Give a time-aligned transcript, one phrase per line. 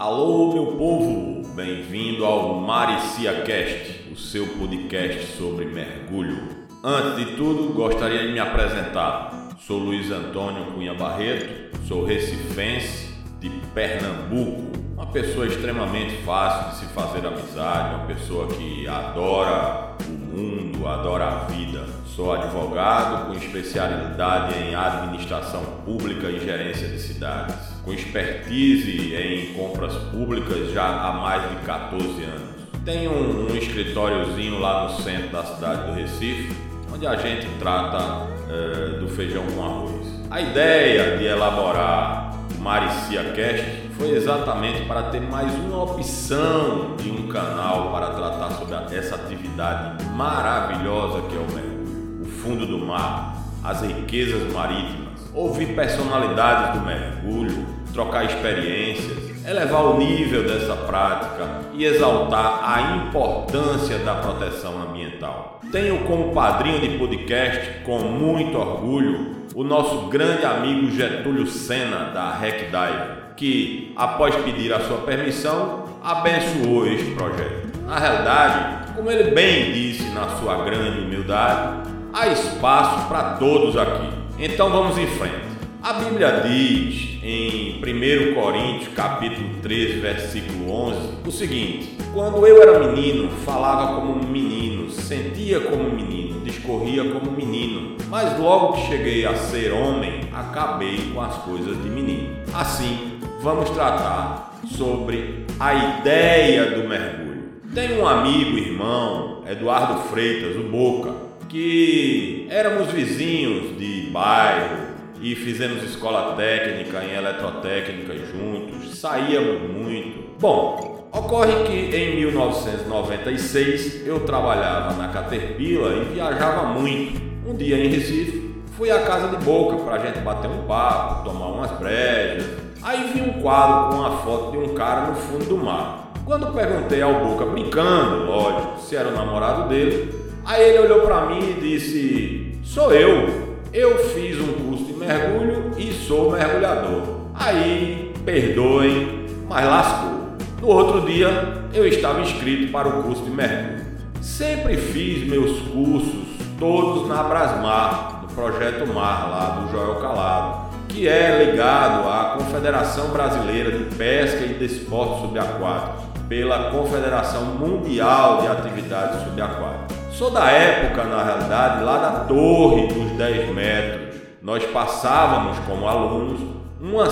[0.00, 1.46] Alô, meu povo!
[1.54, 6.38] Bem-vindo ao Maricia Cast, o seu podcast sobre mergulho.
[6.82, 9.50] Antes de tudo, gostaria de me apresentar.
[9.58, 16.94] Sou Luiz Antônio Cunha Barreto, sou recifense de Pernambuco, uma pessoa extremamente fácil de se
[16.94, 21.84] fazer amizade, uma pessoa que adora o mundo, adora a vida.
[22.06, 29.94] Sou advogado com especialidade em administração pública e gerência de cidades, com expertise em compras
[29.94, 32.50] públicas já há mais de 14 anos.
[32.84, 36.54] Tenho um, um escritóriozinho lá no centro da cidade do Recife,
[36.92, 40.06] onde a gente trata uh, do feijão com arroz.
[40.30, 42.30] A ideia de elaborar
[42.60, 48.96] Maricia Cast foi exatamente para ter mais uma opção de um canal para tratar sobre
[48.96, 54.99] essa atividade maravilhosa que é o mergulho, o fundo do mar, as riquezas marítimas,
[55.34, 63.98] ouvir personalidades do mergulho, trocar experiências, elevar o nível dessa prática e exaltar a importância
[63.98, 65.60] da proteção ambiental.
[65.72, 72.30] Tenho como padrinho de podcast, com muito orgulho, o nosso grande amigo Getúlio Sena da
[72.30, 77.70] Hack Dive que, após pedir a sua permissão, abençoou este projeto.
[77.86, 84.19] Na realidade, como ele bem disse na sua grande humildade, há espaço para todos aqui.
[84.42, 85.50] Então vamos em frente.
[85.82, 92.78] A Bíblia diz em 1 Coríntios, capítulo 13, versículo 11, o seguinte: Quando eu era
[92.78, 98.86] menino, falava como um menino, sentia como um menino, discorria como menino, mas logo que
[98.88, 102.34] cheguei a ser homem, acabei com as coisas de menino.
[102.54, 107.60] Assim, vamos tratar sobre a ideia do mergulho.
[107.74, 115.82] Tem um amigo, irmão, Eduardo Freitas, o Boca, que éramos vizinhos de bairro e fizemos
[115.82, 120.36] escola técnica em eletrotécnica juntos, saíamos muito.
[120.38, 127.20] Bom, ocorre que em 1996 eu trabalhava na Caterpillar e viajava muito.
[127.44, 131.24] Um dia em Recife, fui à casa de Boca para a gente bater um papo,
[131.24, 135.44] tomar umas brejas Aí vi um quadro com a foto de um cara no fundo
[135.44, 136.12] do mar.
[136.24, 141.26] Quando perguntei ao Boca, brincando, lógico, se era o namorado dele, aí ele olhou para
[141.26, 143.50] mim e disse: Sou eu.
[143.72, 147.02] Eu fiz um curso de mergulho e sou mergulhador.
[147.34, 150.36] Aí, perdoem, mas lascou.
[150.60, 153.86] No outro dia, eu estava inscrito para o curso de mergulho.
[154.20, 156.26] Sempre fiz meus cursos
[156.58, 163.08] todos na Brasmar, no projeto Mar lá do Joel Calado que é ligado à Confederação
[163.10, 169.99] Brasileira de Pesca e Desportos Subaquáticos, pela Confederação Mundial de Atividades Subaquáticas.
[170.20, 174.16] Sou da época, na realidade, lá da Torre dos 10 metros.
[174.42, 176.42] Nós passávamos como alunos
[176.78, 177.08] uma,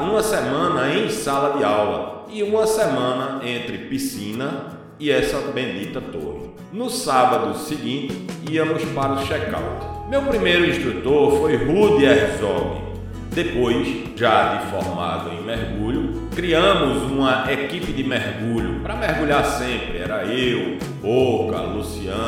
[0.00, 6.52] uma semana em sala de aula e uma semana entre piscina e essa bendita torre.
[6.72, 10.08] No sábado seguinte, íamos para o check-out.
[10.08, 12.92] Meu primeiro instrutor foi Rudy Herzog,
[13.34, 19.98] depois, já de formado em mergulho, criamos uma equipe de mergulho para mergulhar sempre.
[19.98, 22.21] Era eu, Boca, Luciano.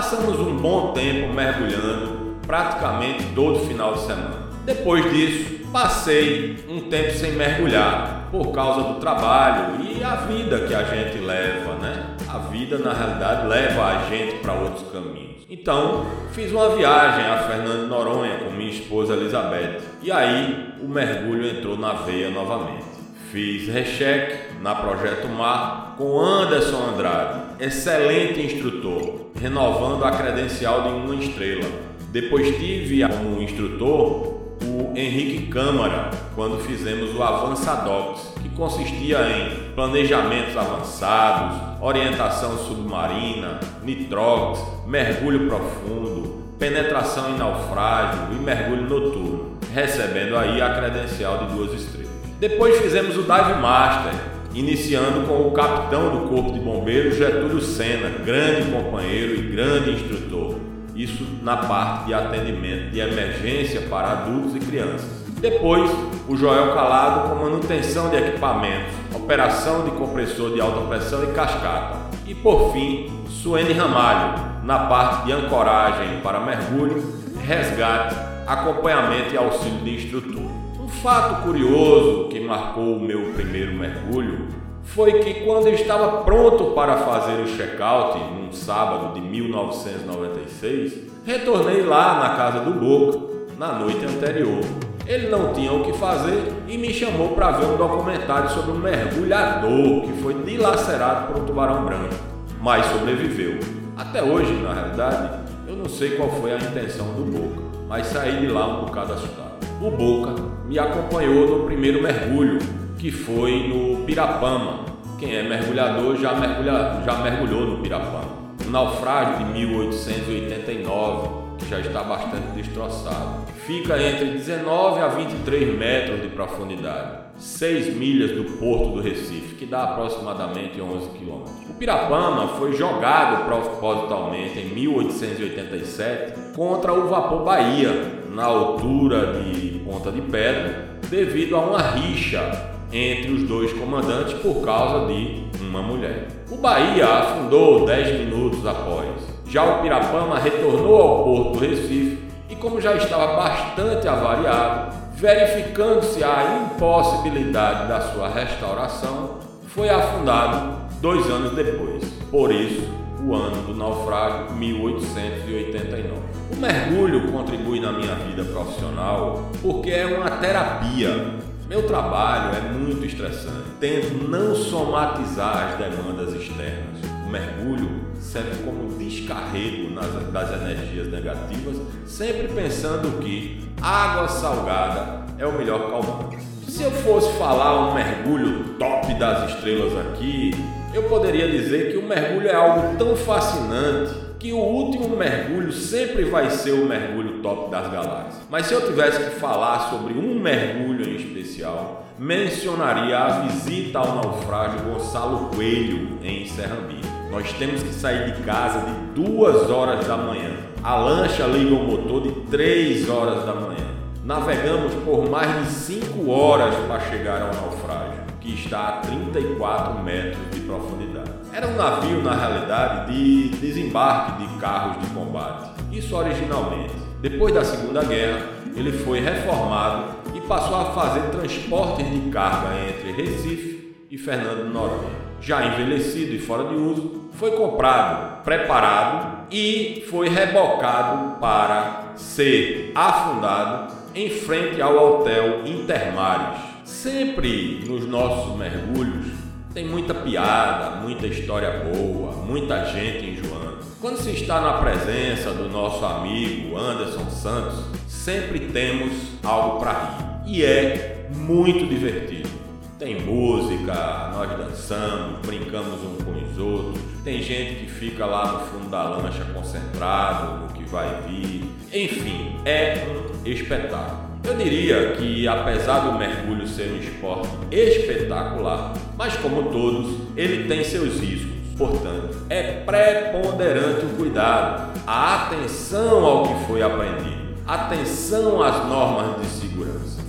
[0.00, 4.48] Passamos um bom tempo mergulhando, praticamente todo final de semana.
[4.64, 10.74] Depois disso, passei um tempo sem mergulhar por causa do trabalho e a vida que
[10.74, 12.16] a gente leva, né?
[12.26, 15.44] A vida na realidade leva a gente para outros caminhos.
[15.50, 19.80] Então, fiz uma viagem a Fernando Noronha com minha esposa Elizabeth.
[20.00, 22.89] E aí, o mergulho entrou na veia novamente.
[23.30, 31.14] Fiz recheque na Projeto Mar com Anderson Andrade, excelente instrutor, renovando a credencial de uma
[31.14, 31.68] estrela.
[32.10, 40.56] Depois tive como instrutor o Henrique Câmara quando fizemos o Avançadox, que consistia em planejamentos
[40.56, 50.74] avançados, orientação submarina, nitrox, mergulho profundo, penetração em naufrágio e mergulho noturno, recebendo aí a
[50.74, 52.19] credencial de duas estrelas.
[52.40, 54.14] Depois fizemos o Dive Master,
[54.54, 60.70] iniciando com o capitão do Corpo de Bombeiros Getúlio Sena, grande companheiro e grande instrutor
[61.02, 65.08] isso na parte de atendimento de emergência para adultos e crianças.
[65.40, 65.90] Depois,
[66.28, 71.96] o Joel Calado com manutenção de equipamentos, operação de compressor de alta pressão e cascata.
[72.26, 77.02] E por fim, Suene Ramalho na parte de ancoragem para mergulho,
[77.42, 78.14] resgate,
[78.46, 80.59] acompanhamento e auxílio de instrutor.
[80.90, 84.48] Fato curioso que marcou o meu primeiro mergulho
[84.82, 92.18] foi que quando estava pronto para fazer o check-out, num sábado de 1996, retornei lá
[92.18, 93.18] na casa do Boca
[93.56, 94.60] na noite anterior.
[95.06, 98.78] Ele não tinha o que fazer e me chamou para ver um documentário sobre um
[98.78, 102.14] mergulhador que foi dilacerado por um tubarão branco,
[102.60, 103.58] mas sobreviveu.
[103.96, 108.40] Até hoje, na realidade, eu não sei qual foi a intenção do Boca, mas saí
[108.40, 109.49] de lá um bocado assustado.
[109.80, 110.34] O Boca
[110.66, 112.58] me acompanhou no primeiro mergulho,
[112.98, 114.84] que foi no Pirapama.
[115.18, 118.28] Quem é mergulhador já, mergulha, já mergulhou no Pirapama.
[118.66, 123.46] O naufrágio de 1889 já está bastante destroçado.
[123.66, 129.64] Fica entre 19 a 23 metros de profundidade, 6 milhas do porto do Recife, que
[129.64, 131.54] dá aproximadamente 11 quilômetros.
[131.70, 140.12] O Pirapama foi jogado propositalmente em 1887 contra o vapor Bahia, na altura de Ponta
[140.12, 146.28] de Pedra, devido a uma rixa entre os dois comandantes por causa de uma mulher.
[146.48, 149.08] O Bahia afundou 10 minutos após.
[149.48, 156.22] Já o Pirapama retornou ao porto do Recife e, como já estava bastante avariado, verificando-se
[156.22, 162.04] a impossibilidade da sua restauração, foi afundado dois anos depois.
[162.30, 162.88] Por isso,
[163.26, 166.20] o ano do naufrágio 1889.
[166.52, 171.38] O mergulho contribui na minha vida profissional porque é uma terapia.
[171.68, 173.70] Meu trabalho é muito estressante.
[173.78, 177.00] Tento não somatizar as demandas externas.
[177.24, 177.88] O mergulho
[178.18, 181.76] serve como descarrego nas, das energias negativas,
[182.06, 186.38] sempre pensando que água salgada é o melhor calmante.
[186.68, 190.52] Se eu fosse falar um mergulho top das estrelas aqui,
[190.92, 196.24] eu poderia dizer que o mergulho é algo tão fascinante que o último mergulho sempre
[196.24, 198.42] vai ser o mergulho top das galáxias.
[198.48, 204.16] Mas se eu tivesse que falar sobre um mergulho em especial, mencionaria a visita ao
[204.16, 207.00] naufrágio Gonçalo Coelho em Serrambi.
[207.30, 210.50] Nós temos que sair de casa de duas horas da manhã.
[210.82, 213.86] A lancha liga o motor de três horas da manhã.
[214.24, 218.09] Navegamos por mais de cinco horas para chegar ao naufrágio,
[218.50, 221.30] que está a 34 metros de profundidade.
[221.52, 225.70] Era um navio, na realidade, de desembarque de carros de combate.
[225.92, 226.94] Isso originalmente.
[227.20, 233.12] Depois da Segunda Guerra, ele foi reformado e passou a fazer transportes de carga entre
[233.12, 240.28] Recife e Fernando Noronha já envelhecido e fora de uso, foi comprado, preparado e foi
[240.28, 246.69] rebocado para ser afundado em frente ao hotel Intermares.
[246.90, 249.32] Sempre nos nossos mergulhos
[249.72, 253.78] tem muita piada, muita história boa, muita gente enjoando.
[254.00, 260.56] Quando se está na presença do nosso amigo Anderson Santos, sempre temos algo para rir
[260.56, 262.50] e é muito divertido.
[262.98, 267.02] Tem música, nós dançamos, brincamos uns com os outros.
[267.24, 271.64] Tem gente que fica lá no fundo da lancha concentrado no que vai vir.
[271.94, 274.29] Enfim, é um espetáculo.
[274.50, 280.82] Eu diria que, apesar do mergulho ser um esporte espetacular, mas como todos, ele tem
[280.82, 281.52] seus riscos.
[281.78, 289.46] Portanto, é preponderante o cuidado, a atenção ao que foi aprendido, atenção às normas de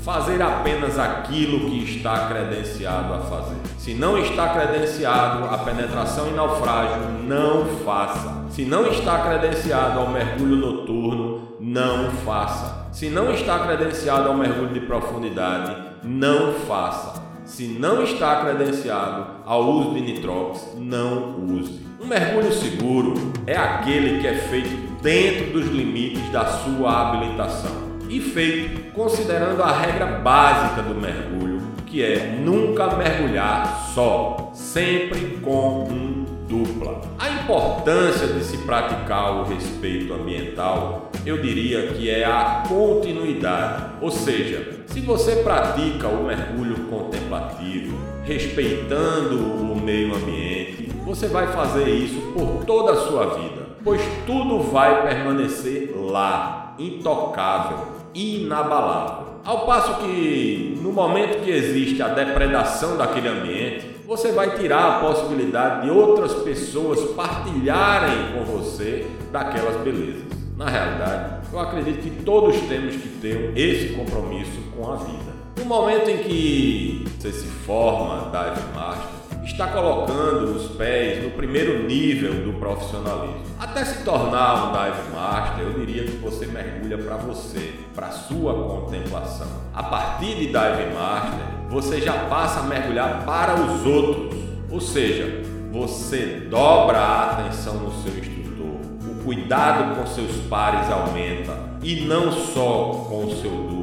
[0.03, 3.55] fazer apenas aquilo que está credenciado a fazer.
[3.77, 8.45] Se não está credenciado a penetração em naufrágio, não faça.
[8.49, 12.87] Se não está credenciado ao mergulho noturno, não faça.
[12.91, 17.21] Se não está credenciado ao mergulho de profundidade, não faça.
[17.45, 21.79] Se não está credenciado ao uso de nitrox, não use.
[22.01, 23.13] Um mergulho seguro
[23.45, 29.71] é aquele que é feito dentro dos limites da sua habilitação e feito considerando a
[29.71, 36.99] regra básica do mergulho, que é nunca mergulhar só, sempre com um dupla.
[37.17, 43.93] A importância de se praticar o respeito ambiental, eu diria que é a continuidade.
[44.01, 51.87] Ou seja, se você pratica o mergulho contemplativo, respeitando o meio ambiente, você vai fazer
[51.87, 59.31] isso por toda a sua vida, pois tudo vai permanecer lá, intocável, inabalável.
[59.43, 64.99] Ao passo que, no momento que existe a depredação daquele ambiente, você vai tirar a
[64.99, 70.25] possibilidade de outras pessoas partilharem com você daquelas belezas.
[70.57, 75.31] Na realidade, eu acredito que todos temos que ter esse compromisso com a vida.
[75.57, 81.83] No momento em que você se forma dive master, está colocando os pés no primeiro
[81.83, 83.41] nível do profissionalismo.
[83.59, 88.53] Até se tornar um dive master, eu diria que você mergulha para você, para sua
[88.53, 89.47] contemplação.
[89.73, 95.41] A partir de dive master, você já passa a mergulhar para os outros, ou seja,
[95.71, 98.75] você dobra a atenção no seu instrutor,
[99.09, 103.81] o cuidado com seus pares aumenta e não só com o seu dupla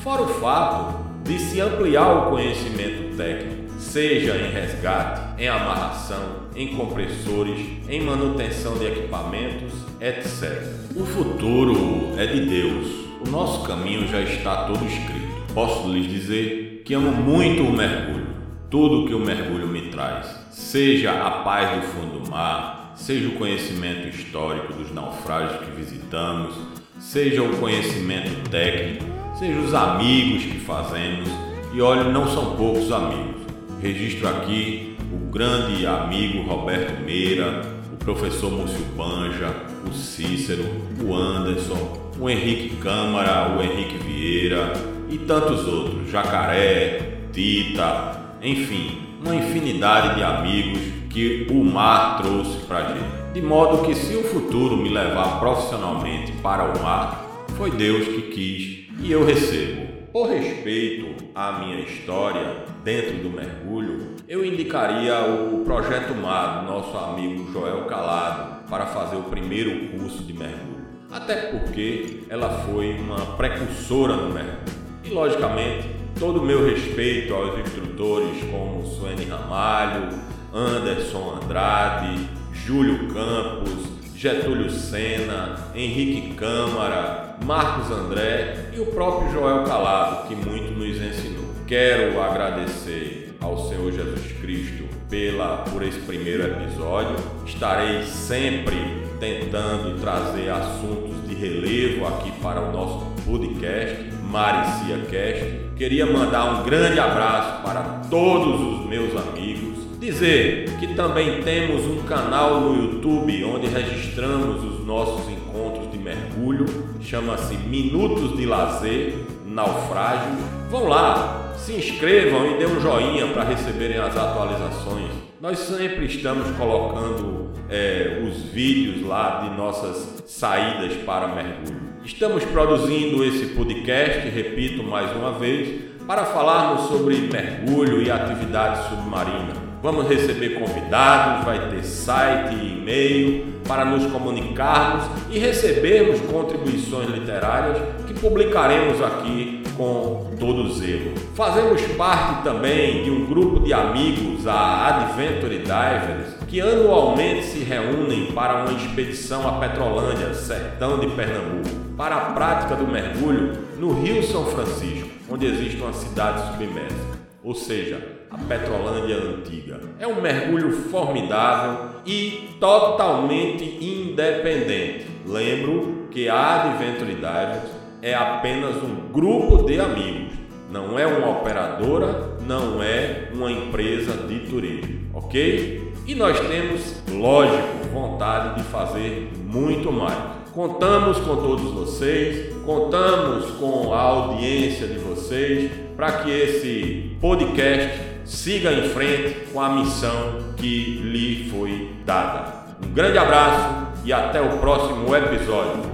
[0.00, 3.59] Fora o fato de se ampliar o conhecimento técnico,
[3.90, 10.62] seja em resgate, em amarração, em compressores, em manutenção de equipamentos, etc.
[10.94, 12.86] O futuro é de Deus.
[13.26, 15.52] O nosso caminho já está todo escrito.
[15.52, 18.28] Posso lhes dizer que amo muito o mergulho,
[18.70, 23.32] tudo que o mergulho me traz, seja a paz do fundo do mar, seja o
[23.32, 26.54] conhecimento histórico dos naufrágios que visitamos,
[27.00, 29.04] seja o conhecimento técnico,
[29.36, 31.28] seja os amigos que fazemos.
[31.74, 33.49] E olha, não são poucos amigos.
[33.82, 39.54] Registro aqui o grande amigo Roberto Meira, o professor Múcio Banja,
[39.88, 40.64] o Cícero,
[41.02, 44.74] o Anderson, o Henrique Câmara, o Henrique Vieira
[45.08, 52.92] e tantos outros, Jacaré, Tita, enfim, uma infinidade de amigos que o mar trouxe para
[52.92, 53.32] gente.
[53.32, 58.22] De modo que se o futuro me levar profissionalmente para o mar, foi Deus que
[58.22, 59.89] quis e eu recebo.
[60.12, 66.98] Por respeito à minha história dentro do mergulho, eu indicaria o Projeto Mar do nosso
[66.98, 70.84] amigo Joel Calado para fazer o primeiro curso de mergulho.
[71.12, 74.80] Até porque ela foi uma precursora no mergulho.
[75.04, 75.88] E logicamente,
[76.18, 80.08] todo o meu respeito aos instrutores como Suene Ramalho,
[80.52, 83.89] Anderson Andrade, Júlio Campos,
[84.20, 91.54] Getúlio Sena, Henrique Câmara, Marcos André e o próprio Joel Calado, que muito nos ensinou.
[91.66, 97.16] Quero agradecer ao Senhor Jesus Cristo pela por esse primeiro episódio.
[97.46, 98.76] Estarei sempre
[99.18, 105.76] tentando trazer assuntos de relevo aqui para o nosso podcast, Maricia Cast.
[105.76, 112.02] Queria mandar um grande abraço para todos os meus amigos Dizer que também temos um
[112.04, 116.64] canal no YouTube onde registramos os nossos encontros de mergulho,
[117.02, 119.12] chama-se Minutos de Lazer
[119.44, 120.38] Naufrágio.
[120.70, 125.10] Vão lá, se inscrevam e dê um joinha para receberem as atualizações.
[125.38, 131.90] Nós sempre estamos colocando é, os vídeos lá de nossas saídas para mergulho.
[132.02, 139.69] Estamos produzindo esse podcast, repito mais uma vez, para falarmos sobre mergulho e atividade submarina.
[139.82, 147.78] Vamos receber convidados, vai ter site e e-mail para nos comunicarmos e recebermos contribuições literárias
[148.06, 151.14] que publicaremos aqui com todo zelo.
[151.34, 158.32] Fazemos parte também de um grupo de amigos, a Adventure Divers, que anualmente se reúnem
[158.32, 164.22] para uma expedição à Petrolândia, sertão de Pernambuco, para a prática do mergulho no Rio
[164.22, 169.80] São Francisco, onde existe uma cidade submersa ou seja, a Petrolândia antiga.
[169.98, 175.06] É um mergulho formidável e totalmente independente.
[175.26, 177.70] Lembro que a Adventure Divers
[178.02, 180.32] é apenas um grupo de amigos,
[180.70, 185.92] não é uma operadora, não é uma empresa de turismo, ok?
[186.06, 190.16] E nós temos, lógico, vontade de fazer muito mais.
[190.52, 198.72] Contamos com todos vocês, contamos com a audiência de vocês para que esse podcast siga
[198.72, 202.66] em frente com a missão que lhe foi dada.
[202.86, 205.89] Um grande abraço e até o próximo episódio.